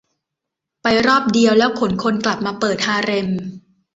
[0.81, 3.29] ไปรอบเดียวแล้วขนคนกลับมาเปิดฮาเร็ม